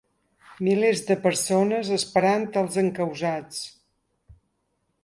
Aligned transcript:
Milers 0.67 1.03
de 1.09 1.17
persones 1.25 1.93
esperant 1.99 2.49
els 2.63 2.81
encausats. 2.85 3.63